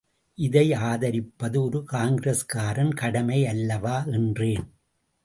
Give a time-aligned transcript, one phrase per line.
[0.35, 4.03] இதை ஆதரிப்பது ஒரு காங்கிரஸ்காரன் கடமை அல்லவா?
[4.03, 4.65] என்றேன்.